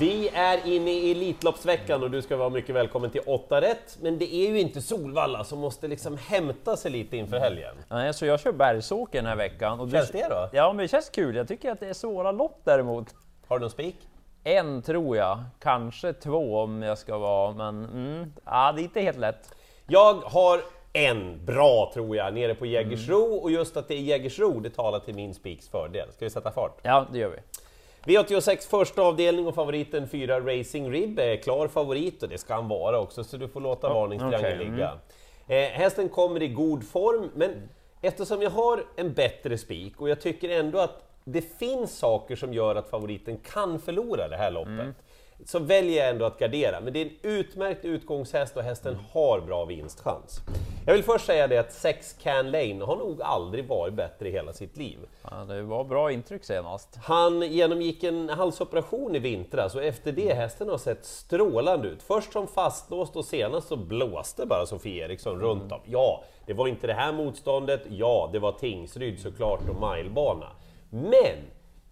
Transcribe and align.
Vi 0.00 0.28
är 0.34 0.66
inne 0.66 0.90
i 0.90 1.10
Elitloppsveckan 1.10 2.02
och 2.02 2.10
du 2.10 2.22
ska 2.22 2.36
vara 2.36 2.48
mycket 2.48 2.74
välkommen 2.74 3.10
till 3.10 3.20
8 3.26 3.60
rätt. 3.60 3.98
Men 4.00 4.18
det 4.18 4.34
är 4.34 4.48
ju 4.48 4.60
inte 4.60 4.82
Solvalla 4.82 5.44
som 5.44 5.58
måste 5.58 5.88
liksom 5.88 6.16
hämta 6.16 6.76
sig 6.76 6.90
lite 6.90 7.16
inför 7.16 7.38
helgen. 7.38 7.74
Nej, 7.88 8.14
så 8.14 8.26
jag 8.26 8.40
kör 8.40 8.52
Bergsåker 8.52 9.18
den 9.18 9.26
här 9.26 9.36
veckan. 9.36 9.80
Och 9.80 9.90
Känns 9.90 10.10
det 10.10 10.26
då? 10.30 10.48
Ja, 10.52 10.72
men 10.72 10.82
det 10.82 10.88
känns 10.88 11.10
kul. 11.10 11.36
Jag 11.36 11.48
tycker 11.48 11.72
att 11.72 11.80
det 11.80 11.88
är 11.88 11.92
svåra 11.92 12.32
lopp 12.32 12.60
däremot. 12.64 13.14
Har 13.46 13.58
du 13.58 13.60
någon 13.60 13.70
spik? 13.70 13.96
En 14.44 14.82
tror 14.82 15.16
jag, 15.16 15.44
kanske 15.58 16.12
två 16.12 16.58
om 16.58 16.82
jag 16.82 16.98
ska 16.98 17.18
vara, 17.18 17.52
men 17.52 17.84
mm, 17.84 18.32
ja, 18.44 18.72
det 18.72 18.80
är 18.80 18.84
inte 18.84 19.00
helt 19.00 19.18
lätt. 19.18 19.54
Jag 19.86 20.14
har 20.14 20.60
en 20.92 21.44
bra 21.44 21.90
tror 21.94 22.16
jag, 22.16 22.34
nere 22.34 22.54
på 22.54 22.66
Jägersro 22.66 23.34
och 23.42 23.50
just 23.50 23.76
att 23.76 23.88
det 23.88 23.94
är 23.94 24.00
Jägersro, 24.00 24.60
det 24.60 24.70
talar 24.70 24.98
till 24.98 25.14
min 25.14 25.34
spiks 25.34 25.68
fördel. 25.68 26.12
Ska 26.12 26.24
vi 26.24 26.30
sätta 26.30 26.52
fart? 26.52 26.78
Ja, 26.82 27.06
det 27.12 27.18
gör 27.18 27.28
vi. 27.30 27.38
V86 28.04 28.68
första 28.70 29.02
avdelning 29.02 29.46
och 29.46 29.54
favoriten 29.54 30.08
4 30.08 30.40
Racing 30.40 30.92
Rib 30.92 31.18
är 31.18 31.36
klar 31.36 31.68
favorit 31.68 32.22
och 32.22 32.28
det 32.28 32.38
ska 32.38 32.54
han 32.54 32.68
vara 32.68 33.00
också, 33.00 33.24
så 33.24 33.36
du 33.36 33.48
får 33.48 33.60
låta 33.60 33.88
varningstriangeln 33.88 34.60
okej, 34.60 34.70
ligga. 34.70 34.92
Eh, 35.48 35.70
hästen 35.70 36.08
kommer 36.08 36.42
i 36.42 36.48
god 36.48 36.88
form, 36.88 37.30
men 37.34 37.68
eftersom 38.00 38.42
jag 38.42 38.50
har 38.50 38.84
en 38.96 39.12
bättre 39.12 39.58
spik 39.58 40.00
och 40.00 40.08
jag 40.08 40.20
tycker 40.20 40.48
ändå 40.48 40.78
att 40.78 41.06
det 41.24 41.58
finns 41.58 41.98
saker 41.98 42.36
som 42.36 42.54
gör 42.54 42.74
att 42.74 42.90
favoriten 42.90 43.36
kan 43.36 43.78
förlora 43.78 44.28
det 44.28 44.36
här 44.36 44.50
loppet, 44.50 44.96
så 45.46 45.58
väljer 45.58 46.02
jag 46.02 46.10
ändå 46.10 46.24
att 46.24 46.38
gardera. 46.38 46.80
Men 46.80 46.92
det 46.92 47.00
är 47.00 47.04
en 47.04 47.12
utmärkt 47.22 47.84
utgångshäst 47.84 48.56
och 48.56 48.62
hästen 48.62 48.98
har 49.12 49.40
bra 49.40 49.64
vinstchans. 49.64 50.40
Jag 50.86 50.94
vill 50.94 51.04
först 51.04 51.26
säga 51.26 51.46
det 51.46 51.58
att 51.58 51.72
6 51.72 52.16
Can 52.22 52.50
Lane 52.50 52.84
har 52.84 52.96
nog 52.96 53.22
aldrig 53.22 53.68
varit 53.68 53.94
bättre 53.94 54.28
i 54.28 54.32
hela 54.32 54.52
sitt 54.52 54.76
liv. 54.76 54.98
Ja, 55.30 55.36
det 55.36 55.62
var 55.62 55.84
bra 55.84 56.12
intryck 56.12 56.44
senast. 56.44 56.96
Han 57.02 57.42
genomgick 57.42 58.04
en 58.04 58.28
halsoperation 58.28 59.16
i 59.16 59.18
vintras 59.18 59.74
och 59.74 59.84
efter 59.84 60.12
det 60.12 60.34
hästen 60.34 60.68
har 60.68 60.78
sett 60.78 61.04
strålande 61.04 61.88
ut. 61.88 62.02
Först 62.02 62.32
som 62.32 62.46
fastlåst 62.46 63.16
och 63.16 63.24
senast 63.24 63.68
så 63.68 63.76
blåste 63.76 64.46
bara 64.46 64.66
Sofie 64.66 65.04
Eriksson 65.04 65.40
runt 65.40 65.72
om. 65.72 65.80
Ja, 65.84 66.24
det 66.46 66.52
var 66.52 66.68
inte 66.68 66.86
det 66.86 66.94
här 66.94 67.12
motståndet. 67.12 67.82
Ja, 67.88 68.30
det 68.32 68.38
var 68.38 68.52
Tingsryd 68.52 69.20
såklart 69.20 69.60
och 69.68 69.90
milebana. 69.90 70.46
Men 70.90 71.36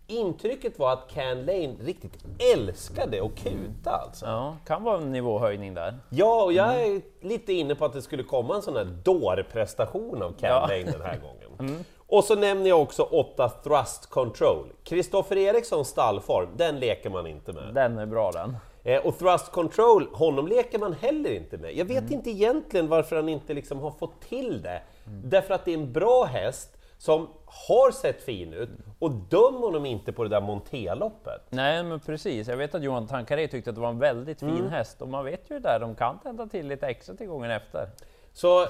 intrycket 0.08 0.78
var 0.78 0.92
att 0.92 1.10
Can 1.14 1.44
Lane 1.46 1.74
riktigt 1.80 2.18
älskade 2.54 3.24
att 3.24 3.34
kuta 3.42 3.90
alltså. 3.90 4.26
Ja, 4.26 4.56
kan 4.66 4.82
vara 4.82 4.96
en 4.96 5.12
nivåhöjning 5.12 5.74
där. 5.74 5.98
Ja, 6.10 6.42
och 6.42 6.52
jag 6.52 6.82
är 6.82 7.00
lite 7.20 7.52
inne 7.52 7.74
på 7.74 7.84
att 7.84 7.92
det 7.92 8.02
skulle 8.02 8.22
komma 8.22 8.54
en 8.54 8.62
sån 8.62 8.76
här 8.76 8.84
dårprestation 8.84 10.22
av 10.22 10.30
Can 10.30 10.50
Ja. 10.50 10.60
Lane 10.60 10.92
den 10.92 11.02
här 11.02 11.18
gången. 11.18 11.84
Och 12.10 12.24
så 12.24 12.34
nämner 12.34 12.68
jag 12.68 12.82
också 12.82 13.02
8 13.02 13.48
Thrust 13.48 14.06
Control. 14.06 14.66
Kristoffer 14.84 15.36
Erikssons 15.36 15.88
stallform, 15.88 16.48
den 16.56 16.80
leker 16.80 17.10
man 17.10 17.26
inte 17.26 17.52
med. 17.52 17.74
Den 17.74 17.98
är 17.98 18.06
bra 18.06 18.30
den. 18.32 18.56
Eh, 18.82 19.06
och 19.06 19.18
Thrust 19.18 19.52
Control, 19.52 20.08
honom 20.12 20.46
leker 20.46 20.78
man 20.78 20.92
heller 20.92 21.30
inte 21.30 21.58
med. 21.58 21.76
Jag 21.76 21.84
vet 21.84 22.10
inte 22.10 22.30
egentligen 22.30 22.88
varför 22.88 23.16
han 23.16 23.28
inte 23.28 23.54
liksom 23.54 23.78
har 23.80 23.90
fått 23.90 24.20
till 24.20 24.62
det. 24.62 24.82
Därför 25.04 25.54
att 25.54 25.64
det 25.64 25.70
är 25.70 25.78
en 25.78 25.92
bra 25.92 26.24
häst 26.24 26.77
som 26.98 27.28
har 27.46 27.90
sett 27.90 28.22
fin 28.22 28.52
ut 28.52 28.70
och 28.98 29.10
döm 29.10 29.54
honom 29.54 29.86
inte 29.86 30.12
på 30.12 30.22
det 30.24 30.30
där 30.30 30.40
Monté-loppet. 30.40 31.40
Nej, 31.50 31.82
men 31.84 32.00
precis. 32.00 32.48
Jag 32.48 32.56
vet 32.56 32.74
att 32.74 32.82
Johan 32.82 33.06
Tankaré 33.06 33.48
tyckte 33.48 33.70
att 33.70 33.76
det 33.76 33.82
var 33.82 33.88
en 33.88 33.98
väldigt 33.98 34.40
fin 34.40 34.48
Mm. 34.48 34.70
häst 34.70 35.02
och 35.02 35.08
man 35.08 35.24
vet 35.24 35.50
ju 35.50 35.58
där, 35.58 35.80
de 35.80 35.94
kan 35.94 36.18
tända 36.18 36.46
till 36.46 36.66
lite 36.68 36.86
extra 36.86 37.14
till 37.14 37.26
gången 37.26 37.50
efter. 37.50 37.90
Så 38.32 38.66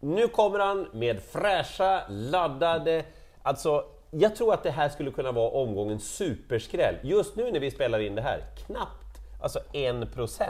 nu 0.00 0.28
kommer 0.28 0.58
han 0.58 0.86
med 0.92 1.20
fräscha, 1.22 2.02
laddade, 2.08 3.04
alltså 3.42 3.84
jag 4.10 4.36
tror 4.36 4.54
att 4.54 4.62
det 4.62 4.70
här 4.70 4.88
skulle 4.88 5.10
kunna 5.10 5.32
vara 5.32 5.50
omgångens 5.50 6.04
superskräll. 6.16 6.94
Just 7.02 7.36
nu 7.36 7.50
när 7.52 7.60
vi 7.60 7.70
spelar 7.70 7.98
in 7.98 8.14
det 8.14 8.22
här, 8.22 8.40
knappt, 8.66 9.18
alltså 9.42 9.58
1%. 9.72 10.42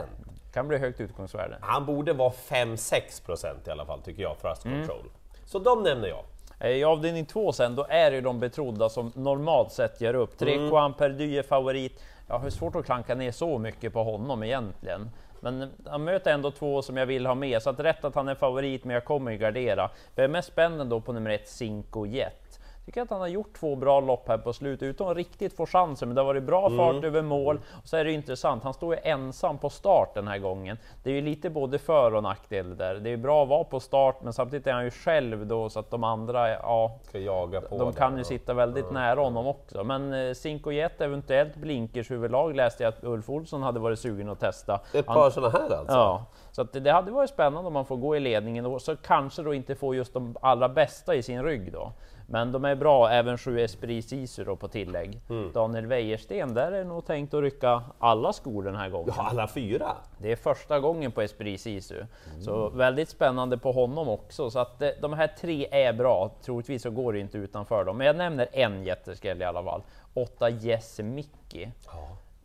Kan 0.53 0.67
bli 0.67 0.77
högt 0.77 0.99
utgångsvärde. 1.01 1.57
Han 1.61 1.85
borde 1.85 2.13
vara 2.13 2.29
5-6% 2.31 3.67
i 3.67 3.71
alla 3.71 3.85
fall 3.85 4.01
tycker 4.01 4.21
jag, 4.21 4.39
Thrust 4.41 4.63
Control. 4.63 5.09
Så 5.45 5.59
de 5.59 5.83
nämner 5.83 6.07
jag. 6.07 6.23
Eh, 6.59 6.69
I 6.69 6.83
avdelning 6.83 7.25
två 7.25 7.51
sen, 7.51 7.75
då 7.75 7.85
är 7.89 8.11
det 8.11 8.15
ju 8.15 8.21
de 8.21 8.39
betrodda 8.39 8.89
som 8.89 9.11
normalt 9.15 9.71
sett 9.71 10.01
gör 10.01 10.13
upp. 10.13 10.37
Tre 10.37 10.53
Mm. 10.53 10.67
Juan 10.67 10.93
Perdy 10.93 11.37
är 11.37 11.43
favorit. 11.43 12.03
Jag 12.27 12.39
har 12.39 12.49
svårt 12.49 12.75
att 12.75 12.85
klanka 12.85 13.15
ner 13.15 13.31
så 13.31 13.57
mycket 13.57 13.93
på 13.93 14.03
honom 14.03 14.43
egentligen. 14.43 15.09
Men 15.39 15.71
han 15.85 16.03
möter 16.03 16.33
ändå 16.33 16.51
två 16.51 16.81
som 16.81 16.97
jag 16.97 17.05
vill 17.05 17.25
ha 17.25 17.35
med, 17.35 17.61
så 17.61 17.69
att 17.69 17.79
rätt 17.79 18.05
att 18.05 18.15
han 18.15 18.27
är 18.27 18.35
favorit, 18.35 18.83
men 18.83 18.93
jag 18.93 19.05
kommer 19.05 19.31
ju 19.31 19.37
gardera. 19.37 19.89
Jag 20.15 20.23
är 20.23 20.27
mest 20.27 20.47
spänd 20.47 20.87
då 20.87 21.01
på 21.01 21.13
nummer 21.13 21.29
ett, 21.29 21.47
Cinco 21.47 22.05
Jet. 22.05 22.59
Tycker 22.85 23.01
att 23.01 23.09
han 23.09 23.19
har 23.19 23.27
gjort 23.27 23.53
två 23.59 23.75
bra 23.75 23.99
lopp 23.99 24.27
här 24.27 24.37
på 24.37 24.53
slutet 24.53 24.83
utan 24.85 25.07
att 25.07 25.17
riktigt 25.17 25.53
få 25.55 25.65
chansen, 25.65 26.07
men 26.09 26.15
det 26.15 26.21
har 26.21 26.25
varit 26.25 26.43
bra 26.43 26.65
Mm. 26.67 26.77
fart 26.77 27.03
över 27.03 27.21
mål. 27.21 27.59
Och 27.81 27.87
så 27.87 27.97
är 27.97 28.05
det 28.05 28.11
intressant, 28.11 28.63
han 28.63 28.73
står 28.73 28.95
ju 28.95 29.01
ensam 29.03 29.57
på 29.57 29.69
start 29.69 30.13
den 30.13 30.27
här 30.27 30.37
gången. 30.37 30.77
Det 31.03 31.09
är 31.09 31.13
ju 31.13 31.21
lite 31.21 31.49
både 31.49 31.77
för 31.79 32.13
och 32.15 32.23
nackdel 32.23 32.77
där. 32.77 32.95
Det 32.95 33.09
är 33.09 33.17
bra 33.17 33.43
att 33.43 33.49
vara 33.49 33.63
på 33.63 33.79
start, 33.79 34.15
men 34.23 34.33
samtidigt 34.33 34.67
är 34.67 34.71
han 34.73 34.83
ju 34.83 34.91
själv 34.91 35.47
då, 35.47 35.69
så 35.69 35.79
att 35.79 35.91
de 35.91 36.03
andra, 36.03 36.49
ja, 36.49 36.99
Ska 37.03 37.19
jaga 37.19 37.61
på 37.61 37.77
de 37.77 37.93
kan 37.93 38.13
ju 38.15 38.19
och- 38.19 38.25
sitta 38.25 38.53
väldigt 38.53 38.91
nära 38.91 39.19
honom 39.19 39.47
också. 39.47 39.83
Men 39.83 40.13
eh, 40.13 40.33
Cinco 40.33 40.71
Jet, 40.71 41.01
eventuellt 41.01 41.55
blinkers 41.55 42.11
huvudlag 42.11 42.55
läste 42.55 42.83
jag 42.83 42.89
att 42.93 43.03
Ulf 43.03 43.29
Olsson 43.29 43.63
hade 43.63 43.79
varit 43.79 43.99
sugen 43.99 44.29
att 44.29 44.39
testa. 44.39 44.79
Ett 44.93 45.07
Han- 45.07 45.15
par 45.15 45.29
sådana 45.29 45.57
här 45.57 45.77
alltså? 45.77 45.93
Ja, 45.95 46.25
så 46.51 46.63
det, 46.63 46.79
det 46.79 46.91
hade 46.91 47.11
varit 47.11 47.29
spännande 47.29 47.67
om 47.67 47.73
man 47.73 47.85
får 47.85 47.97
gå 47.97 48.15
i 48.15 48.19
ledningen 48.19 48.65
och 48.65 48.81
så 48.81 48.95
kanske 48.95 49.41
då 49.41 49.53
inte 49.53 49.75
få 49.75 49.95
just 49.95 50.13
de 50.13 50.35
allra 50.41 50.69
bästa 50.69 51.15
i 51.15 51.23
sin 51.23 51.43
rygg 51.43 51.71
då. 51.73 51.91
Men 52.27 52.51
de 52.51 52.65
är 52.65 52.75
bra, 52.75 53.09
även 53.09 53.37
7 53.37 53.59
Esprit 53.61 54.05
Sisu 54.09 54.43
då 54.43 54.55
på 54.55 54.67
tillägg. 54.67 55.21
Mm. 55.29 55.51
Daniel 55.51 55.85
Wäjersten, 55.85 56.53
där 56.53 56.71
är 56.71 56.83
nog 56.83 57.05
tänkt 57.05 57.33
att 57.33 57.41
rycka 57.41 57.81
alla 57.99 58.33
skor 58.33 58.63
den 58.63 58.75
här 58.75 58.89
gången. 58.89 59.13
Ja, 59.17 59.23
alla 59.29 59.47
fyra? 59.47 59.91
Det 60.17 60.31
är 60.31 60.35
första 60.35 60.79
gången 60.79 61.11
på 61.11 61.21
Esprit 61.21 61.61
Sisu. 61.61 62.03
Så 62.41 62.65
Mm. 62.65 62.77
väldigt 62.77 63.09
spännande 63.09 63.57
på 63.57 63.71
honom 63.71 64.09
också. 64.09 64.49
Så 64.51 64.59
att 64.59 64.81
eh, 64.81 64.89
de 65.01 65.13
här 65.13 65.27
tre 65.27 65.67
är 65.71 65.93
bra. 65.93 66.31
Troligtvis 66.41 66.81
så 66.81 66.89
går 66.89 67.13
det 67.13 67.19
inte 67.19 67.37
utanför 67.37 67.85
dem. 67.85 67.97
Men 67.97 68.07
jag 68.07 68.15
nämner 68.15 68.47
en 68.51 68.83
jätteskräll 68.83 69.41
i 69.41 69.45
alla 69.45 69.63
fall. 69.63 69.81
8 70.13 70.49
Yes 70.49 70.99
Mickey. 70.99 71.71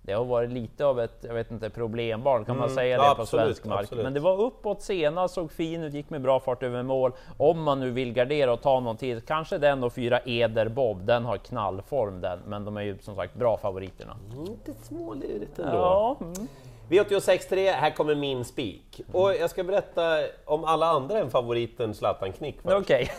Det 0.02 0.12
har 0.12 0.24
varit 0.24 0.50
lite 0.50 0.84
av 0.84 1.00
ett, 1.00 1.16
jag 1.20 1.34
vet 1.34 1.50
inte, 1.50 1.70
problembarn, 1.70 2.44
kan 2.44 2.58
man 2.58 2.70
säga 2.70 2.94
Mm. 2.96 3.08
Det 3.08 3.14
på 3.14 3.22
absolut, 3.22 3.44
svensk 3.44 3.64
mark? 3.64 3.80
absolut. 3.80 4.04
Men 4.04 4.14
det 4.14 4.20
var 4.20 4.40
uppåt 4.40 4.82
senast, 4.82 5.34
såg 5.34 5.52
fin 5.52 5.82
ut, 5.82 5.94
gick 5.94 6.10
med 6.10 6.20
bra 6.20 6.40
fart 6.40 6.62
över 6.62 6.82
mål. 6.82 7.12
Om 7.36 7.62
man 7.62 7.80
nu 7.80 7.90
vill 7.90 8.12
gardera 8.12 8.52
och 8.52 8.62
ta 8.62 8.80
någon 8.80 8.96
till, 8.96 9.20
kanske 9.20 9.58
den 9.58 9.84
och 9.84 9.92
fyra 9.92 10.20
Eder 10.24 10.68
Bob, 10.68 11.06
den 11.06 11.24
har 11.24 11.36
knallform 11.36 12.20
den, 12.20 12.38
men 12.46 12.64
de 12.64 12.76
är 12.76 12.82
ju 12.82 12.98
som 12.98 13.16
sagt 13.16 13.34
bra 13.34 13.56
favoriterna. 13.56 14.16
Lite 14.46 14.72
smålurigt 14.82 15.58
ändå. 15.58 15.76
Ja, 15.76 16.16
mm. 16.20 16.48
V86.3, 16.88 17.72
här 17.72 17.90
kommer 17.90 18.14
min 18.14 18.44
spik. 18.44 19.00
Och 19.12 19.34
jag 19.34 19.50
ska 19.50 19.64
berätta 19.64 20.18
om 20.44 20.64
alla 20.64 20.86
andra 20.86 21.18
än 21.18 21.30
favoriten 21.30 21.94
Zlatan 21.94 22.32
Knick 22.32 22.56
okej. 22.64 23.10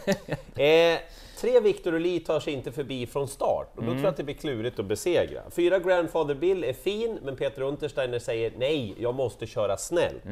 Eh, 0.56 1.00
tre 1.42 1.60
Victor 1.60 1.94
Uli 1.94 2.20
tar 2.20 2.40
sig 2.40 2.54
inte 2.54 2.72
förbi 2.72 3.08
från 3.08 3.28
start 3.28 3.72
och 3.76 3.84
då 3.84 3.92
tror 3.92 4.02
jag 4.04 4.10
att 4.10 4.18
det 4.18 4.24
blir 4.24 4.36
klurigt 4.36 4.80
att 4.80 4.86
besegra. 4.86 5.42
Fyra 5.52 5.80
Grandfather 5.80 6.36
Bill 6.36 6.64
är 6.64 6.74
fin, 6.74 7.20
men 7.24 7.36
Peter 7.36 7.62
Untersteiner 7.62 8.20
säger 8.20 8.52
nej, 8.58 8.96
jag 8.98 9.16
måste 9.16 9.48
köra 9.48 9.78
snällt. 9.78 10.24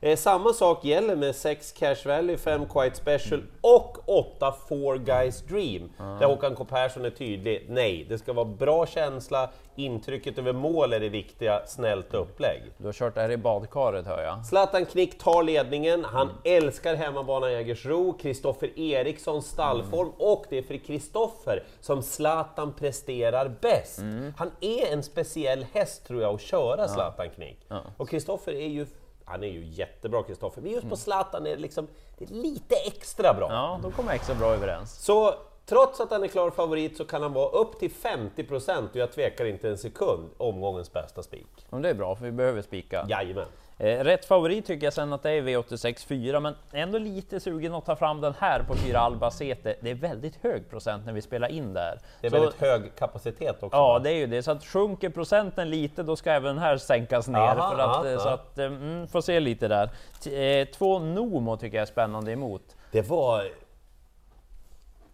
Eh, 0.00 0.16
samma 0.16 0.52
sak 0.52 0.84
gäller 0.84 1.16
med 1.16 1.36
6 1.36 1.72
Cash 1.72 2.06
Valley, 2.06 2.36
5 2.36 2.66
Quite 2.66 2.96
Special 2.96 3.42
och 3.60 4.08
8 4.08 4.54
Four 4.68 4.96
Guys 4.98 5.42
Dream. 5.42 5.90
Där 5.98 6.26
Håkan 6.26 6.54
K 6.54 6.64
Persson 6.64 7.04
är 7.04 7.10
tydlig, 7.10 7.66
nej, 7.68 8.06
det 8.08 8.18
ska 8.18 8.32
vara 8.32 8.44
bra 8.44 8.86
känsla, 8.86 9.50
intrycket 9.76 10.38
över 10.38 10.52
mål 10.52 10.92
är 10.92 11.00
det 11.00 11.08
viktiga, 11.08 11.62
snällt 11.66 12.14
upplägg. 12.14 12.62
Du 12.78 12.86
har 12.86 12.92
kört 12.92 13.14
det 13.14 13.20
här 13.20 13.30
i 13.30 13.36
badkaret 13.36 14.06
hör 14.06 14.22
jag. 14.22 14.46
Zlatan 14.46 14.86
Knick 14.86 15.18
tar 15.18 15.42
ledningen, 15.42 16.04
han 16.04 16.28
älskar 16.44 16.94
hemmabanan 16.94 17.52
Jägersro, 17.52 18.12
Kristoffer 18.12 18.78
Erikssons 18.80 19.46
stallform 19.46 20.12
och 20.18 20.46
det 20.50 20.58
är 20.58 20.62
för 20.62 20.76
Kristoffer 20.76 21.62
som 21.80 22.02
Zlatan 22.02 22.72
presterar 22.72 23.56
bäst. 23.60 24.00
Han 24.36 24.50
är 24.60 24.92
en 24.92 25.02
speciell 25.02 25.66
häst 25.72 26.06
tror 26.06 26.22
jag 26.22 26.34
att 26.34 26.40
köra 26.40 26.88
Zlatan 26.88 27.30
Knick. 27.30 27.58
Och 27.96 28.08
Kristoffer 28.08 28.52
är 28.52 28.68
ju, 28.68 28.86
han 29.24 29.42
är 29.42 29.48
ju 29.48 29.64
jättebra 29.64 30.22
Kristoffer, 30.22 30.62
men 30.62 30.72
just 30.72 30.88
på 30.88 30.96
Zlatan 30.96 31.46
är 31.46 31.50
det 31.50 31.62
liksom, 31.62 31.86
det 32.18 32.24
är 32.24 32.34
lite 32.34 32.74
extra 32.76 33.34
bra. 33.34 33.48
Ja, 33.50 33.80
då 33.82 33.90
kommer 33.90 34.12
extra 34.12 34.34
bra 34.34 34.54
överens. 34.54 34.92
Så 35.04 35.34
trots 35.66 36.00
att 36.00 36.10
han 36.10 36.22
är 36.22 36.28
klar 36.28 36.50
favorit 36.50 36.96
så 36.96 37.04
kan 37.04 37.22
han 37.22 37.32
vara 37.32 37.48
upp 37.48 37.78
till 37.78 37.90
50% 37.90 38.90
och 38.90 38.96
jag 38.96 39.12
tvekar 39.12 39.44
inte 39.44 39.68
en 39.68 39.78
sekund 39.78 40.30
omgångens 40.36 40.92
bästa 40.92 41.22
spik. 41.22 41.66
Men 41.70 41.82
det 41.82 41.88
är 41.88 41.94
bra, 41.94 42.16
för 42.16 42.24
vi 42.24 42.32
behöver 42.32 42.62
spika. 42.62 43.06
Jajamän. 43.08 43.46
Eh, 43.82 44.04
rätt 44.04 44.24
favorit 44.24 44.66
tycker 44.66 44.86
jag 44.86 44.92
sen 44.92 45.12
att 45.12 45.22
det 45.22 45.30
är 45.30 45.42
V86 45.42 46.06
4, 46.06 46.40
men 46.40 46.54
ändå 46.72 46.98
lite 46.98 47.40
sugen 47.40 47.74
att 47.74 47.86
ta 47.86 47.96
fram 47.96 48.20
den 48.20 48.34
här 48.38 48.62
på 48.62 48.74
4 48.74 48.98
Albacete. 49.00 49.74
Det 49.80 49.90
är 49.90 49.94
väldigt 49.94 50.36
hög 50.42 50.70
procent 50.70 51.06
när 51.06 51.12
vi 51.12 51.22
spelar 51.22 51.48
in 51.48 51.74
där. 51.74 51.98
Det 52.20 52.26
är 52.26 52.30
Så- 52.30 52.36
väldigt 52.40 52.60
hög 52.60 52.94
kapacitet 52.98 53.62
också. 53.62 53.76
Ja, 53.76 53.98
det 53.98 54.10
är 54.10 54.14
ju 54.16 54.26
det. 54.26 54.42
Så 54.42 54.50
att 54.50 54.64
sjunker 54.64 55.08
procenten 55.10 55.70
lite, 55.70 56.02
då 56.02 56.16
ska 56.16 56.30
även 56.30 56.54
den 56.54 56.58
här 56.64 56.76
sänkas 56.76 57.28
ner. 57.28 57.38
Aha, 57.38 57.70
för 57.70 57.78
att, 57.78 57.96
aha, 57.96 58.08
eh, 58.08 58.18
så 58.18 58.28
att, 58.28 58.58
eh, 58.58 58.64
mm, 58.66 59.06
får 59.08 59.20
se 59.20 59.40
lite 59.40 59.68
där. 59.68 59.90
T- 60.24 60.66
två 60.66 60.98
Nomo 60.98 61.56
tycker 61.56 61.76
jag 61.76 61.82
är 61.82 61.86
spännande 61.86 62.32
emot. 62.32 62.62
Det 62.92 63.08
var... 63.08 63.44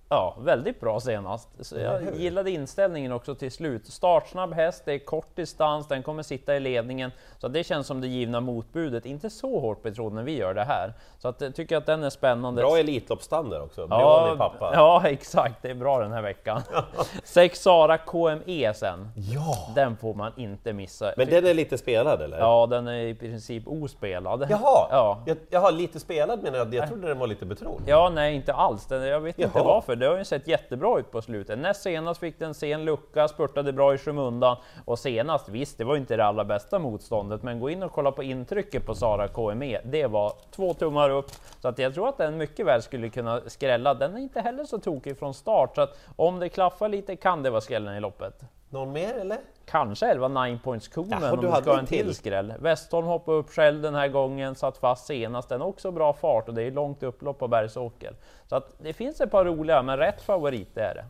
Ja, 0.08 0.36
väldigt 0.40 0.80
bra 0.80 1.00
senast. 1.00 1.48
Så 1.60 1.78
jag 1.78 2.14
gillade 2.16 2.50
inställningen 2.50 3.12
också 3.12 3.34
till 3.34 3.52
slut. 3.52 3.86
Startsnabb 3.86 4.52
häst, 4.54 4.82
det 4.84 4.92
är 4.92 4.98
kort 4.98 5.36
distans, 5.36 5.88
den 5.88 6.02
kommer 6.02 6.22
sitta 6.22 6.56
i 6.56 6.60
ledningen. 6.60 7.10
Så 7.38 7.48
det 7.48 7.64
känns 7.64 7.86
som 7.86 8.00
det 8.00 8.06
givna 8.06 8.40
motbudet. 8.40 9.06
Inte 9.06 9.30
så 9.30 9.60
hårt 9.60 9.82
betrodd 9.82 10.12
när 10.12 10.22
vi 10.22 10.36
gör 10.38 10.54
det 10.54 10.64
här. 10.64 10.92
Så 11.18 11.28
att, 11.28 11.40
jag 11.40 11.54
tycker 11.54 11.76
att 11.76 11.86
den 11.86 12.04
är 12.04 12.10
spännande. 12.10 12.62
Bra 12.62 12.78
Elitloppsstandard 12.78 13.62
också, 13.62 13.86
Ja, 13.90 14.34
pappa. 14.38 14.70
ja, 14.74 15.02
exakt. 15.08 15.62
Det 15.62 15.70
är 15.70 15.74
bra 15.74 15.98
den 15.98 16.12
här 16.12 16.22
veckan. 16.22 16.62
Sex 17.24 17.62
Sara 17.62 17.98
KME 17.98 18.74
sen. 18.74 19.08
Ja. 19.16 19.56
Den 19.74 19.96
får 19.96 20.14
man 20.14 20.32
inte 20.36 20.72
missa. 20.72 21.12
Men 21.16 21.28
den 21.28 21.46
är 21.46 21.54
lite 21.54 21.78
spelad 21.78 22.22
eller? 22.22 22.38
Ja, 22.38 22.66
den 22.66 22.86
är 22.88 22.98
i 23.00 23.14
princip 23.14 23.62
ospelad. 23.66 24.46
Jaha, 24.50 24.86
Ja. 24.90 25.18
jag, 25.50 25.60
har 25.60 25.72
lite 25.72 26.00
spelad 26.00 26.42
menar 26.42 26.58
jag, 26.58 26.74
jag 26.74 26.88
trodde 26.88 27.08
den 27.08 27.18
var 27.18 27.26
lite 27.26 27.44
betrodd. 27.46 27.82
Ja, 27.86 28.10
nej 28.14 28.34
inte 28.34 28.52
alls. 28.52 28.86
Den, 28.86 29.02
jag 29.06 29.20
vet 29.20 29.38
inte 29.38 29.58
Jaha 29.58 29.64
varför. 29.96 30.06
Det 30.06 30.12
har 30.12 30.18
ju 30.18 30.24
sett 30.24 30.48
jättebra 30.48 30.98
ut 30.98 31.10
på 31.10 31.22
slutet. 31.22 31.58
Näst 31.58 31.82
senast 31.82 32.20
fick 32.20 32.38
den 32.38 32.54
sen 32.54 32.84
lucka, 32.84 33.28
spurtade 33.28 33.72
bra 33.72 33.94
i 33.94 33.98
skymundan. 33.98 34.56
Och 34.84 34.98
senast, 34.98 35.48
visst, 35.48 35.78
det 35.78 35.84
var 35.84 35.96
inte 35.96 36.16
det 36.16 36.24
allra 36.24 36.44
bästa 36.44 36.78
motståndet, 36.78 37.42
men 37.42 37.60
gå 37.60 37.70
in 37.70 37.82
och 37.82 37.92
kolla 37.92 38.12
på 38.12 38.22
intrycket 38.22 38.86
på 38.86 38.94
Sara 38.94 39.28
KME. 39.28 39.80
Det 39.84 40.06
var 40.06 40.32
två 40.50 40.74
tummar 40.74 41.10
upp, 41.10 41.30
så 41.60 41.68
att 41.68 41.78
jag 41.78 41.94
tror 41.94 42.08
att 42.08 42.18
den 42.18 42.36
mycket 42.36 42.66
väl 42.66 42.82
skulle 42.82 43.08
kunna 43.08 43.40
skrälla. 43.46 43.94
Den 43.94 44.16
är 44.16 44.20
inte 44.20 44.40
heller 44.40 44.64
så 44.64 44.78
tokig 44.78 45.18
från 45.18 45.34
start, 45.34 45.74
så 45.74 45.80
att 45.80 45.98
om 46.16 46.38
det 46.38 46.48
klaffar 46.48 46.88
lite 46.88 47.16
kan 47.16 47.42
det 47.42 47.50
vara 47.50 47.60
skrällen 47.60 47.96
i 47.96 48.00
loppet. 48.00 48.42
Någon 48.76 48.92
mer 48.92 49.14
eller? 49.14 49.38
Kanske 49.66 50.06
11 50.06 50.28
9 50.28 50.58
points 50.64 50.88
konen 50.88 51.10
Jaha, 51.10 51.32
om 51.32 51.40
du 51.40 51.46
ska 51.46 51.70
ha 51.72 51.78
en 51.78 51.86
till. 51.86 52.14
skräll. 52.14 52.54
Westholm 52.58 53.06
hoppade 53.06 53.38
upp 53.38 53.50
själv 53.50 53.82
den 53.82 53.94
här 53.94 54.08
gången, 54.08 54.54
satt 54.54 54.78
fast 54.78 55.06
senast. 55.06 55.48
Den 55.48 55.60
har 55.60 55.68
också 55.68 55.90
bra 55.90 56.12
fart 56.12 56.48
och 56.48 56.54
det 56.54 56.62
är 56.62 56.70
långt 56.70 57.02
upplopp 57.02 57.38
på 57.38 57.48
Bergsåker. 57.48 58.14
Så 58.48 58.56
att 58.56 58.74
det 58.78 58.92
finns 58.92 59.20
ett 59.20 59.30
par 59.30 59.44
roliga, 59.44 59.82
men 59.82 59.96
rätt 59.96 60.22
favorit 60.22 60.74
det 60.74 60.80
är 60.82 60.94
det. 60.94 61.04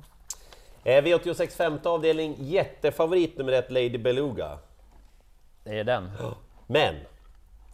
Eh, 0.96 1.02
V86 1.04 1.48
femte 1.56 1.88
avdelning, 1.88 2.34
jättefavorit 2.38 3.38
nummer 3.38 3.52
ett, 3.52 3.70
Lady 3.70 3.98
Beluga. 3.98 4.58
Det 5.64 5.78
är 5.78 5.84
den. 5.84 6.10
Men 6.66 6.94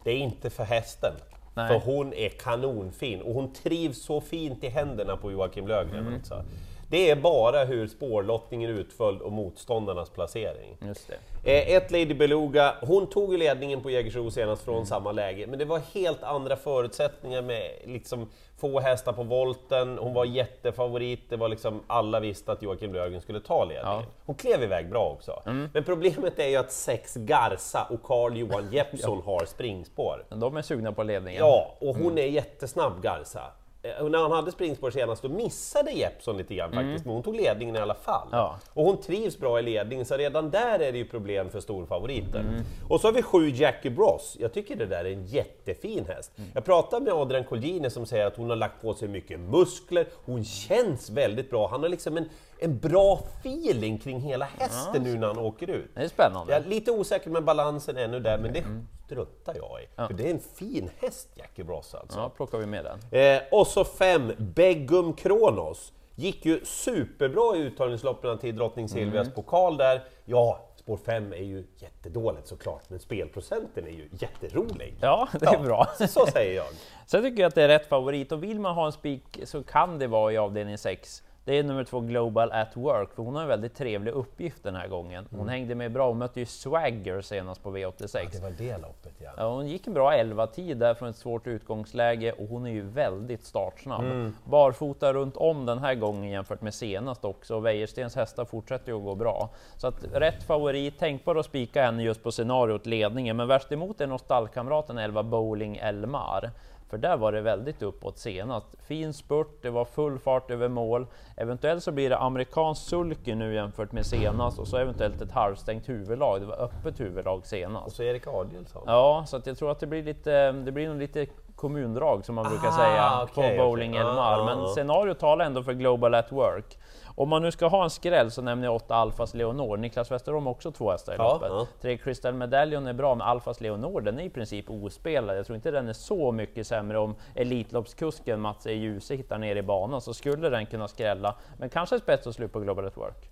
det 0.05 0.11
är 0.11 0.17
inte 0.17 0.51
för 0.51 0.65
hästen. 0.65 1.13
Nej. 1.55 1.69
För 1.69 1.93
hon 1.93 2.13
är 2.13 2.29
kanonfin 2.29 3.23
och 3.23 3.35
hon 3.35 3.53
trivs 3.53 4.03
så 4.03 4.21
fint 4.21 4.65
i 4.65 4.69
händerna 4.69 5.17
på 5.17 5.33
Joakim 5.33 5.67
Löfgren. 5.67 6.01
Mm. 6.01 6.15
Alltså. 6.15 6.45
Det 6.93 7.11
är 7.11 7.17
bara 7.17 7.65
hur 7.65 7.87
spårlottningen 7.89 8.71
är 8.71 8.75
utföljd 8.75 9.21
och 9.23 9.33
motståndarnas 9.33 10.11
placering. 10.11 10.77
Just 10.87 11.11
det. 11.45 11.69
Eh, 11.71 11.77
ett 11.77 11.91
Lady 11.91 12.15
Beluga, 12.15 12.75
hon 12.81 13.07
tog 13.07 13.33
ju 13.33 13.39
ledningen 13.39 13.81
på 13.81 13.91
Jägersro 13.91 14.31
senast 14.31 14.67
Mm. 14.69 14.75
från 14.77 14.87
samma 14.87 15.13
läge, 15.13 15.47
men 15.47 15.59
det 15.59 15.65
var 15.65 15.81
helt 15.95 16.23
andra 16.23 16.57
förutsättningar 16.57 17.43
med 17.43 17.71
liksom 17.85 18.31
få 18.59 18.81
hästar 18.81 19.13
på 19.13 19.23
volten, 19.23 19.99
hon 19.99 20.15
var 20.15 20.25
jättefavorit, 20.25 21.21
det 21.31 21.37
var 21.37 21.49
liksom 21.49 21.81
alla 21.87 22.21
visste 22.21 22.53
att 22.53 22.63
Joakim 22.63 22.93
Löfgren 22.95 23.21
skulle 23.21 23.41
ta 23.41 23.65
ledningen. 23.65 23.87
Ja. 23.91 23.97
Mm. 23.97 24.09
Hon 24.27 24.35
klev 24.35 24.63
iväg 24.63 24.91
bra 24.91 25.09
också. 25.11 25.43
Men 25.73 25.85
problemet 25.85 26.39
är 26.39 26.49
ju 26.49 26.57
att 26.57 26.73
sex 26.73 27.15
Garza 27.17 27.87
och 27.91 28.03
Carl 28.03 28.37
Johan 28.37 28.69
Jeppsson 28.73 29.23
har 29.25 29.45
springspår. 29.45 30.25
De 30.29 30.57
är 30.57 30.63
sugna 30.63 30.93
på 30.93 31.03
ledningen. 31.03 31.41
Ja, 31.41 31.75
och 31.81 31.95
hon 31.97 32.07
Mm. 32.13 32.19
är 32.19 32.23
jättesnabb 32.27 33.03
Garza. 33.03 33.43
Eh, 33.85 34.09
När 34.09 34.19
han 34.19 34.33
hade 34.33 34.53
springspår 34.53 34.91
senast, 34.91 35.23
då 35.23 35.29
missade 35.29 35.91
Jeppsson 35.93 36.37
lite 36.37 36.55
grann 36.55 36.73
faktiskt, 36.73 37.05
men 37.05 37.15
hon 37.15 37.23
tog 37.23 37.37
ledningen 37.37 37.77
i 37.77 37.79
alla 37.79 37.95
fall. 37.95 38.27
Mm. 38.29 38.39
Ja. 38.39 38.59
Och 38.75 38.85
hon 38.85 38.97
trivs 39.01 39.39
bra 39.39 39.59
i 39.59 39.63
ledningen, 39.63 40.05
så 40.05 40.17
redan 40.17 40.51
där 40.51 40.79
är 40.79 40.93
det 40.93 40.99
ju 40.99 41.05
problem 41.05 41.51
för 41.51 41.61
storfavoriten. 41.61 42.47
Mm. 42.49 42.63
Och 42.89 43.01
så 43.01 43.09
har 43.09 43.13
vi 43.13 43.23
sju 43.23 43.49
Jackie 43.49 43.91
Bross. 43.91 44.37
Jag 44.41 44.53
tycker 44.53 44.77
det 44.77 44.87
där 44.87 45.05
är 45.05 45.13
en 45.13 45.27
jättefin 45.27 46.05
häst. 46.09 46.33
Mm. 46.39 46.51
Jag 46.55 46.65
pratade 46.65 47.05
med 47.05 47.15
Adrian 47.15 47.45
Colgjini 47.45 47.91
som 47.91 48.07
säger 48.07 48.27
att 48.27 48.37
hon 48.37 48.49
har 48.51 48.57
lagt 48.57 48.83
på 48.83 48.95
sig 48.95 49.09
mycket 49.09 49.41
muskler, 49.41 50.07
hon 50.25 50.45
känns 50.45 51.11
väldigt 51.11 51.51
bra. 51.51 51.69
Han 51.69 51.83
har 51.83 51.89
liksom 51.89 52.17
en, 52.17 52.29
en 52.59 52.79
bra 52.79 53.21
feeling 53.41 53.99
kring 53.99 54.21
hela 54.21 54.49
hästen 54.59 55.03
nu 55.03 55.19
när 55.19 55.27
han 55.27 55.39
åker 55.39 55.71
ut. 55.71 55.91
Det 55.95 56.01
är 56.01 56.09
spännande. 56.09 56.53
Jag 56.53 56.65
är 56.65 56.69
lite 56.69 56.91
osäker 56.91 57.31
med 57.31 57.45
balansen 57.45 57.97
ännu 57.97 58.21
där, 58.21 58.39
men 58.39 58.53
det 58.53 58.65
struntar 59.13 59.55
jag 59.57 59.83
i. 59.83 59.87
För 60.07 60.15
det 60.15 60.27
är 60.27 60.31
en 60.31 60.41
fin 60.41 60.91
häst, 60.99 61.29
Jackie 61.35 61.65
Bross 61.65 61.95
alltså. 61.95 62.19
Ja, 62.19 62.29
plockar 62.29 62.59
vi 62.59 62.67
med 62.67 62.85
den. 62.85 63.21
Eh, 63.21 63.43
och 63.51 63.67
så 63.67 63.85
fem, 63.85 64.33
Begum 64.39 65.13
Kronos. 65.13 65.93
Gick 66.15 66.47
ju 66.47 66.65
superbra 66.65 67.57
i 67.57 67.59
uttagningsloppen 67.61 68.39
till 68.39 68.57
Drottning 68.57 68.89
Silvias 68.89 69.27
Mm. 69.27 69.35
pokal 69.35 69.77
där. 69.77 70.05
Ja, 70.25 70.61
spår 70.77 70.97
5 70.97 71.33
är 71.33 71.37
ju 71.37 71.65
jättedåligt 71.77 72.47
såklart, 72.47 72.83
men 72.91 72.99
spelprocenten 73.01 73.87
är 73.87 73.91
ju 73.91 74.09
jätterolig. 74.13 74.95
Ja, 75.01 75.29
det 75.41 75.47
är 75.47 75.59
bra. 75.63 75.87
Så 76.09 76.27
säger 76.27 76.57
jag. 76.57 76.67
Sen 77.07 77.23
tycker 77.23 77.43
jag 77.43 77.49
att 77.49 77.55
det 77.55 77.63
är 77.63 77.69
rätt 77.69 77.87
favorit 77.89 78.33
och 78.33 78.43
vill 78.43 78.61
man 78.61 78.75
ha 78.75 78.87
en 78.87 78.93
spik 78.93 79.41
så 79.45 79.63
kan 79.63 79.99
det 79.99 80.07
vara 80.07 80.33
i 80.33 80.37
avdelning 80.39 80.79
6. 80.79 81.23
Det 81.45 81.59
är 81.59 81.63
nummer 81.63 81.85
två 81.85 82.01
Global 82.01 82.53
at 82.53 82.77
Work, 82.77 83.15
för 83.15 83.23
hon 83.23 83.35
har 83.35 83.43
en 83.43 83.49
väldigt 83.49 83.75
trevlig 83.75 84.13
uppgift 84.13 84.63
den 84.63 84.75
här 84.75 84.89
gången. 84.89 85.29
Hon 85.31 85.49
hängde 85.49 85.75
med 85.75 85.93
bra, 85.93 86.09
hon 86.09 86.19
mötte 86.19 86.41
ju 86.41 86.47
Swagger 86.47 87.21
senast 87.21 87.63
på 87.63 87.77
V86. 87.77 88.29
Det 88.33 88.43
var 88.43 88.53
det 88.59 88.79
loppet 88.79 89.15
ja. 89.19 89.31
Ja, 89.37 89.55
hon 89.55 89.69
gick 89.69 89.87
en 89.87 89.95
bra 89.95 90.13
11-tid 90.13 90.77
där 90.77 90.95
från 90.95 91.09
ett 91.09 91.17
svårt 91.17 91.47
utgångsläge 91.47 92.33
och 92.33 92.49
hon 92.49 92.67
är 92.67 92.71
ju 92.71 92.83
väldigt 92.83 93.45
startsnabb. 93.45 94.05
Mm. 94.05 94.37
Barfota 94.45 95.13
runt 95.13 95.37
om 95.37 95.67
den 95.67 95.79
här 95.79 95.95
gången 95.95 96.31
jämfört 96.31 96.61
med 96.61 96.75
senast 96.75 97.25
också 97.25 97.57
och 97.57 97.67
Wäjerstens 97.67 98.17
hästar 98.17 98.45
fortsätter 98.45 98.93
ju 98.93 98.99
att 98.99 99.05
gå 99.05 99.15
bra. 99.15 99.51
Så 99.77 99.87
att 99.87 100.05
rätt 100.13 100.43
favorit, 100.43 100.99
tänkbar 100.99 101.37
att 101.37 101.47
spika 101.47 101.85
henne 101.85 102.03
just 102.03 102.23
på 102.23 102.33
scenariot 102.33 102.87
ledningen, 102.87 103.37
men 103.37 103.49
värst 103.49 103.73
emot 103.73 104.01
är 104.01 104.07
nog 104.07 104.21
stallkamraten 104.21 104.99
11 104.99 105.23
Bowling 105.23 105.77
Elmar. 105.77 106.51
För 106.93 106.99
där 106.99 107.17
var 107.17 107.33
det 107.33 107.41
väldigt 107.41 107.83
uppåt 107.83 108.19
senast. 108.19 108.67
Fin 108.87 109.13
spurt, 109.13 109.63
det 109.63 109.71
var 109.71 109.85
full 109.85 110.19
fart 110.19 110.51
över 110.51 110.69
mål. 110.69 111.07
Eventuellt 111.37 111.83
så 111.83 111.93
blir 111.93 112.11
det 112.11 112.19
amerikansk 112.19 112.83
sulky 112.83 113.35
nu 113.35 113.55
jämfört 113.55 113.93
med 113.93 114.07
senast 114.07 114.59
och 114.59 114.69
så 114.69 114.77
eventuellt 114.77 115.21
ett 115.21 115.33
halvstängt 115.33 115.89
huvudlag. 115.89 116.41
Det 116.41 116.47
var 116.47 116.57
öppet 116.63 117.01
huvudlag 117.01 117.47
senast. 117.47 117.87
Och 117.87 117.93
så 117.93 118.03
Erik 118.03 118.27
Adielsson. 118.27 118.83
Ja, 118.87 119.25
så 119.27 119.37
att 119.37 119.47
jag 119.47 119.59
tror 119.59 119.71
att 119.71 119.81
det 119.81 119.87
blir 119.87 120.03
lite, 120.03 120.53
det 120.53 120.73
blir 120.73 120.89
nog 120.89 120.99
lite 120.99 121.27
kommundrag 121.57 122.25
som 122.25 122.35
man 122.35 122.49
brukar 122.49 122.69
Ah, 122.69 122.73
säga 122.73 123.23
okej, 123.23 123.59
på 123.59 123.65
Bowling 123.65 123.91
okej. 123.91 124.01
Elmar. 124.01 124.41
Ah, 124.41 124.45
Men 124.45 124.59
ah. 124.59 124.69
scenariot 124.69 125.19
talar 125.19 125.45
ändå 125.45 125.63
för 125.63 125.73
Global 125.73 126.15
at 126.15 126.33
Work. 126.33 126.79
Om 127.15 127.29
man 127.29 127.43
nu 127.43 127.51
ska 127.51 127.67
ha 127.67 127.85
en 127.85 127.91
skräll 127.91 128.31
så 128.31 128.43
nämner 128.43 128.67
jag 128.67 128.75
8 128.77 128.95
Alfas 128.95 129.35
Leonor. 129.35 129.77
Niklas 129.77 130.11
Westerholm 130.11 130.47
också 130.47 130.73
två 130.73 130.91
hästar 130.91 131.13
i 131.13 131.17
Ja, 131.19 131.33
loppet. 131.33 131.49
ja. 131.51 131.67
Tre 131.81 131.97
Crystal 131.99 132.35
Medallion 132.35 132.87
är 132.87 132.93
bra, 132.93 133.15
men 133.15 133.27
Alfas 133.27 133.61
Leonor 133.61 134.01
den 134.01 134.19
är 134.21 134.25
i 134.25 134.31
princip 134.31 134.71
ospelad. 134.71 135.39
Jag 135.39 135.47
tror 135.47 135.57
inte 135.57 135.71
den 135.71 135.89
är 135.89 135.93
så 135.93 136.33
mycket 136.33 136.67
sämre 136.67 136.99
om 136.99 137.15
Elitloppskusken 137.35 138.41
Mats 138.41 138.67
E. 138.67 138.73
Djuse 138.73 139.15
hittar 139.15 139.39
ner 139.39 139.57
i 139.57 139.63
banan 139.63 140.01
så 140.01 140.15
skulle 140.15 140.49
den 140.49 140.67
kunna 140.67 140.89
skrälla. 140.89 141.35
Men 141.59 141.69
kanske 141.71 141.99
spets 141.99 142.27
och 142.27 142.35
slut 142.35 142.53
på 142.53 142.61
Global 142.61 142.87
at 142.87 142.97
Work. 142.97 143.29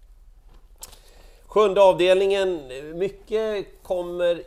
Sjunde 1.46 1.82
avdelningen, 1.82 2.60
mycket 2.94 3.66
kommer 3.82 4.42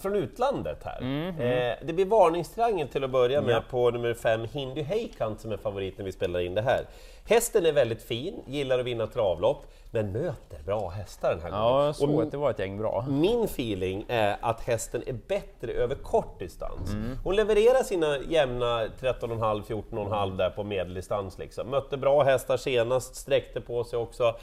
från 0.00 0.16
utlandet 0.16 0.78
här. 0.84 1.02
Eh, 1.40 1.76
det 1.86 1.92
blir 1.92 2.06
varningstriangel 2.06 2.88
till 2.88 3.04
att 3.04 3.10
börja 3.10 3.40
med 3.40 3.54
Ja. 3.54 3.62
på 3.70 3.90
nummer 3.90 4.14
fem 4.14 4.44
Hindu 4.52 4.82
Heikant 4.82 5.40
som 5.40 5.52
är 5.52 5.56
favorit 5.56 5.98
när 5.98 6.04
vi 6.04 6.12
spelar 6.12 6.40
in 6.40 6.54
det 6.54 6.62
här. 6.62 6.80
Hästen 7.28 7.66
är 7.66 7.72
väldigt 7.72 8.02
fin, 8.02 8.34
gillar 8.46 8.78
att 8.78 8.84
vinna 8.86 9.06
travlopp, 9.06 9.66
men 9.90 10.12
möter 10.12 10.62
bra 10.64 10.88
hästar 10.88 11.30
den 11.30 11.40
här 11.42 11.48
Ja, 11.48 11.68
gången. 11.72 11.86
jag 11.86 11.96
såg 11.96 12.14
Och 12.14 12.22
att 12.22 12.30
det 12.30 12.36
var 12.36 12.50
ett 12.50 12.58
gäng 12.58 12.78
bra. 12.78 13.04
min 13.08 13.44
feeling 13.44 14.04
är 14.08 14.36
att 14.40 14.60
hästen 14.60 15.02
är 15.06 15.12
bättre 15.28 15.72
över 15.72 15.94
kort 15.94 16.38
distans. 16.38 16.92
Mm. 16.92 17.18
Hon 17.24 17.36
levererar 17.36 17.82
sina 17.82 18.18
jämna 18.18 18.86
13,5, 19.00 19.62
14,5 19.62 20.36
där 20.36 20.50
på 20.50 20.64
medeldistans. 20.64 21.38
Liksom. 21.38 21.70
Mötte 21.70 21.96
bra 21.96 22.22
hästar 22.22 22.56
senast, 22.56 23.14
sträckte 23.16 23.60
på 23.60 23.84
sig 23.84 23.98
också. 23.98 24.34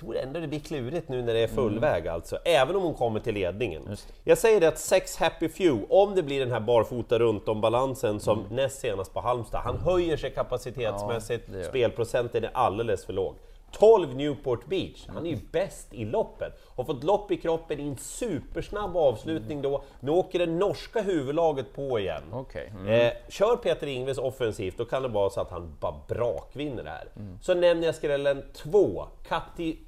Tror 0.00 0.16
ändå 0.16 0.40
det 0.40 0.46
blir 0.48 0.60
klurigt 0.60 1.08
nu 1.08 1.22
när 1.22 1.34
det 1.34 1.40
är 1.40 1.48
full 1.48 1.78
väg 1.78 2.08
alltså, 2.08 2.36
även 2.44 2.76
om 2.76 2.82
hon 2.82 2.94
kommer 2.94 3.20
till 3.20 3.34
ledningen. 3.34 3.82
Mm. 3.82 3.96
Jag 4.24 4.38
säger 4.38 4.60
det 4.60 4.68
att 4.68 4.78
sex 4.78 5.16
Happy 5.16 5.48
Few, 5.48 5.86
om 5.88 6.14
det 6.14 6.22
blir 6.22 6.40
den 6.40 6.50
här 6.52 6.60
barfota 6.60 7.18
runt 7.18 7.48
om 7.48 7.60
balansen 7.60 8.20
som 8.20 8.38
Mm. 8.40 8.56
näst 8.56 8.80
senast 8.80 9.14
på 9.14 9.20
Halmstad, 9.20 9.60
han 9.64 9.76
höjer 9.78 10.16
sig 10.16 10.30
kapacitetsmässigt, 10.30 11.48
Ja, 11.54 11.64
spelprocenten 11.64 12.44
är 12.44 12.50
alldeles 12.54 13.04
för 13.04 13.12
låg. 13.12 13.34
12 13.72 14.16
Newport 14.16 14.66
Beach, 14.66 15.06
han 15.08 15.26
är 15.26 15.30
ju 15.30 15.38
bäst 15.52 15.94
i 15.94 16.04
loppet. 16.04 16.52
Har 16.76 16.84
fått 16.84 17.04
lopp 17.04 17.30
i 17.30 17.36
kroppen 17.36 17.80
i 17.80 17.88
en 17.88 17.96
supersnabb 17.96 18.96
avslutning 18.96 19.62
då. 19.62 19.82
Nu 20.00 20.10
åker 20.10 20.38
det 20.38 20.46
norska 20.46 21.00
huvudlaget 21.02 21.74
på 21.74 21.98
igen. 21.98 22.22
Okej. 22.32 22.72
Mm. 22.80 22.86
Eh, 23.06 23.12
kör 23.28 23.56
Peter 23.56 23.86
Ingves 23.86 24.18
offensivt, 24.18 24.78
då 24.78 24.84
kan 24.84 25.02
det 25.02 25.08
vara 25.08 25.30
så 25.30 25.40
att 25.40 25.50
han 25.50 25.76
bara 25.80 25.94
brakvinner 26.08 26.82
det 26.82 26.90
här. 26.90 27.08
Mm. 27.16 27.38
Så 27.42 27.54
nämner 27.54 27.86
jag 27.86 27.94
skrällen 27.94 28.42
2, 28.54 29.06
Katti 29.28 29.78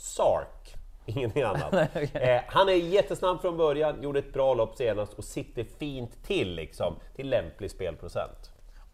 Sark. 0.00 0.74
Ingenting 1.06 1.42
annat. 1.42 1.72
eh, 2.14 2.40
han 2.46 2.68
är 2.68 2.72
jättesnabb 2.72 3.40
från 3.40 3.56
början, 3.56 4.02
gjorde 4.02 4.18
ett 4.18 4.32
bra 4.32 4.54
lopp 4.54 4.76
senast 4.76 5.12
och 5.12 5.24
sitter 5.24 5.64
fint 5.78 6.24
till 6.24 6.54
liksom, 6.54 6.94
till 7.16 7.30
lämplig 7.30 7.70
spelprocent. 7.70 8.50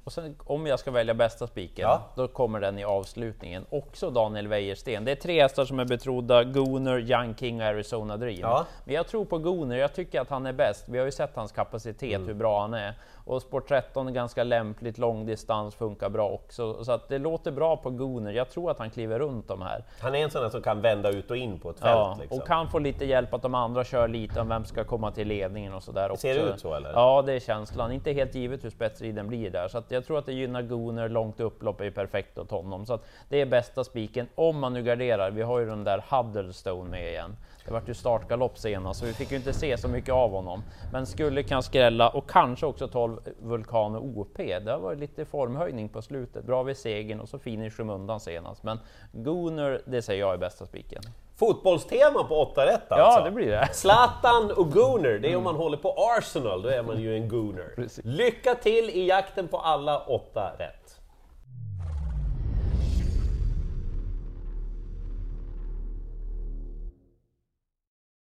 Och 0.07 0.13
sen 0.13 0.37
om 0.45 0.67
jag 0.67 0.79
ska 0.79 0.91
välja 0.91 1.15
bästa 1.15 1.47
spiken, 1.47 1.83
Ja. 1.89 2.03
då 2.15 2.29
kommer 2.29 2.61
den 2.61 2.79
i 2.79 2.85
avslutningen. 2.85 3.67
Också 3.71 4.11
Daniel 4.11 4.49
Wäjersten. 4.49 5.05
Det 5.05 5.13
är 5.13 5.17
tre 5.17 5.43
hästar 5.43 5.65
som 5.65 5.81
är 5.81 5.85
betrodda, 5.85 6.45
Gooner, 6.45 6.99
Young 6.99 7.35
King 7.35 7.61
och 7.61 7.67
Arizona 7.67 8.17
Dream. 8.17 8.39
Ja. 8.41 8.67
Men 8.85 8.95
jag 8.95 9.07
tror 9.07 9.25
på 9.25 9.39
Gooner, 9.39 9.77
jag 9.77 9.95
tycker 9.95 10.21
att 10.21 10.31
han 10.31 10.47
är 10.47 10.53
bäst. 10.53 10.85
Vi 10.89 10.99
har 10.99 11.05
ju 11.05 11.13
sett 11.13 11.37
hans 11.37 11.53
kapacitet, 11.53 12.21
hur 12.29 12.35
bra 12.35 12.61
han 12.61 12.75
är. 12.75 12.95
Och 13.25 13.43
Sport 13.43 13.69
13 13.69 14.09
är 14.09 14.13
ganska 14.13 14.45
lämpligt, 14.45 14.99
långdistans 14.99 15.75
funkar 15.75 16.09
bra 16.09 16.29
också. 16.29 16.85
Så 16.85 16.93
att 16.93 17.09
det 17.09 17.19
låter 17.19 17.51
bra 17.51 17.77
på 17.77 17.91
Gooner. 17.91 18.33
Jag 18.33 18.51
tror 18.51 18.71
att 18.71 18.79
han 18.79 18.91
kliver 18.91 19.19
runt 19.19 19.49
de 19.49 19.63
här. 19.63 19.85
Han 20.01 20.15
är 20.15 20.19
en 20.19 20.31
sån 20.31 20.43
där 20.43 20.51
som 20.51 20.63
kan 20.63 20.81
vända 20.81 21.11
ut 21.11 21.31
och 21.31 21.37
in 21.37 21.59
på 21.59 21.71
ett 21.71 21.79
fält. 21.79 21.91
Ja, 21.91 22.17
liksom. 22.21 22.39
och 22.39 22.47
kan 22.47 22.69
få 22.71 22.79
lite 22.79 23.05
hjälp 23.05 23.35
att 23.35 23.43
de 23.43 23.55
andra 23.55 23.85
kör 23.85 24.09
lite 24.09 24.41
om 24.41 24.49
vem 24.49 24.65
ska 24.65 24.85
komma 24.85 25.11
till 25.11 25.29
ledningen 25.29 25.75
och 25.75 25.83
sådär. 25.83 26.17
Ser 26.17 26.35
det 26.35 26.41
ut 26.41 26.61
så, 26.61 26.75
eller? 26.75 26.93
Ja, 26.93 27.23
det 27.27 27.33
är 27.33 27.41
känslan. 27.41 27.93
Inte 27.93 28.13
helt 28.13 28.35
givet 28.35 28.65
hur 28.65 28.71
spetsriden 28.71 29.29
blir 29.29 29.51
där, 29.51 29.69
så 29.69 29.79
att 29.79 29.89
jag 29.97 30.05
tror 30.05 30.19
att 30.19 30.27
det 30.27 30.33
gynnar 30.33 30.63
Gooner. 30.63 31.09
Långt 31.09 31.41
upplopp 31.41 31.81
är 31.81 31.85
ju 31.85 31.91
perfekt 31.91 32.39
åt 32.39 32.51
honom, 32.51 32.87
så 32.87 32.95
att 32.95 33.07
det 33.29 33.41
är 33.41 33.47
bästa 33.47 33.85
spiken 33.85 34.29
om 34.35 34.59
man 34.59 34.73
nu 34.73 34.83
garderar. 34.83 35.31
Vi 35.31 35.43
har 35.43 35.59
ju 35.59 35.67
den 35.67 35.85
där 35.85 36.05
Huddlestone 36.11 36.91
med 36.91 37.09
igen. 37.09 37.37
Det 37.65 37.73
vart 37.73 37.89
ju 37.89 37.95
startgalopp 37.95 38.59
senast, 38.59 39.01
så 39.01 39.07
vi 39.07 39.13
fick 39.13 39.31
ju 39.31 39.37
inte 39.37 39.53
se 39.53 39.79
så 39.79 39.89
mycket 39.89 40.15
av 40.15 40.31
honom. 40.31 40.63
Men 40.93 41.07
skulle 41.07 41.43
kan 41.43 41.63
skrälla 41.63 42.09
och 42.09 42.31
kanske 42.31 42.67
också 42.67 42.89
12 42.89 43.21
Vulkan 43.43 43.97
och 43.97 44.05
OP. 44.05 44.37
Det 44.37 44.71
har 44.71 44.79
varit 44.79 44.99
lite 44.99 45.25
formhöjning 45.25 45.89
på 45.89 46.03
slutet. 46.03 46.45
Bra 46.45 46.63
vid 46.63 46.77
segern 46.77 47.21
och 47.21 47.29
så 47.29 47.39
fin 47.39 47.63
i 47.63 47.71
skymundan 47.71 48.21
senast. 48.21 48.63
Men 48.63 48.79
Gooner, 49.13 49.81
det 49.87 50.03
säger 50.03 50.21
jag 50.21 50.35
är 50.35 50.39
bästa 50.39 50.67
spiken. 50.67 51.03
Fotbollstema 51.39 52.25
på 52.25 52.41
8 52.41 52.67
rätt 52.67 52.83
Ja, 52.89 52.97
alltså. 52.97 53.25
det 53.25 53.31
blir 53.31 53.51
det. 53.51 53.69
Zlatan 53.73 54.51
och 54.51 54.73
Gooner, 54.73 55.19
det 55.19 55.33
är 55.33 55.37
om 55.37 55.45
man 55.45 55.55
håller 55.57 55.77
på 55.77 55.95
Arsenal, 56.19 56.63
då 56.63 56.69
är 56.69 56.83
man 56.83 57.01
ju 57.01 57.17
en 57.17 57.29
Gooner. 57.29 57.89
Lycka 58.05 58.55
till 58.55 58.91
i 58.91 59.07
jakten 59.09 59.49
på 59.49 59.59
alla 59.59 59.99
åtta 59.99 60.53
rätt! 60.59 60.96